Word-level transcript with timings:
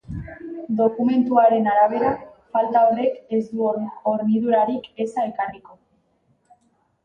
Dokumentuaren 0.77 1.69
arabera, 1.73 2.15
falta 2.57 2.83
horrek 2.87 3.37
ez 3.39 3.43
du 3.53 3.69
hornidurarik 4.09 4.91
eza 5.09 5.31
ekarriko. 5.33 5.81